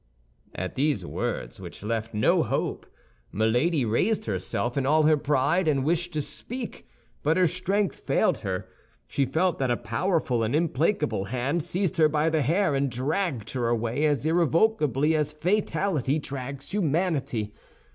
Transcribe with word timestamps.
At 0.55 0.73
these 0.73 1.05
words, 1.05 1.59
which 1.59 1.83
left 1.83 2.11
no 2.11 2.41
hope, 2.41 2.87
Milady 3.31 3.85
raised 3.85 4.25
herself 4.25 4.75
in 4.75 4.87
all 4.87 5.03
her 5.03 5.15
pride, 5.15 5.67
and 5.67 5.85
wished 5.85 6.11
to 6.13 6.21
speak; 6.23 6.87
but 7.21 7.37
her 7.37 7.45
strength 7.45 7.97
failed 7.99 8.39
her. 8.39 8.67
She 9.07 9.25
felt 9.25 9.59
that 9.59 9.69
a 9.69 9.77
powerful 9.77 10.41
and 10.41 10.55
implacable 10.55 11.25
hand 11.25 11.61
seized 11.61 11.97
her 11.97 12.09
by 12.09 12.31
the 12.31 12.41
hair, 12.41 12.73
and 12.73 12.89
dragged 12.89 13.51
her 13.51 13.67
away 13.67 14.05
as 14.05 14.25
irrevocably 14.25 15.15
as 15.15 15.33
fatality 15.33 16.17
drags 16.17 16.71
humanity. 16.71 17.53